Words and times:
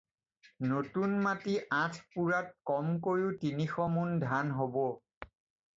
নতুন 0.69 1.13
মাটি 1.25 1.53
আঠ 1.83 1.93
পূৰাত 2.15 2.51
কমকৈও 2.71 3.29
তিনিশ 3.45 3.79
মোন 3.99 4.19
ধান 4.27 4.53
হ'ব। 4.59 4.81